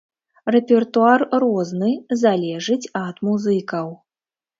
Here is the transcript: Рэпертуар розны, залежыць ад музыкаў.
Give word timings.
Рэпертуар 0.53 1.21
розны, 1.43 1.91
залежыць 2.21 2.91
ад 3.05 3.21
музыкаў. 3.29 3.93